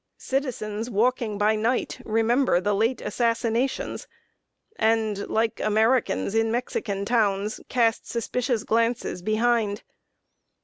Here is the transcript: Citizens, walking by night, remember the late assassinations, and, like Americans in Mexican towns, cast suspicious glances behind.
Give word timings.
Citizens, 0.17 0.89
walking 0.89 1.37
by 1.37 1.55
night, 1.55 1.99
remember 2.05 2.59
the 2.59 2.73
late 2.73 3.01
assassinations, 3.01 4.07
and, 4.77 5.27
like 5.29 5.59
Americans 5.63 6.33
in 6.33 6.51
Mexican 6.51 7.05
towns, 7.05 7.59
cast 7.69 8.07
suspicious 8.07 8.63
glances 8.63 9.21
behind. 9.21 9.83